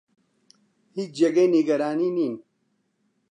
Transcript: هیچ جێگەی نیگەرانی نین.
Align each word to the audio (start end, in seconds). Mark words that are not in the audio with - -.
هیچ 0.97 1.09
جێگەی 1.17 1.51
نیگەرانی 1.53 2.09
نین. 2.17 2.35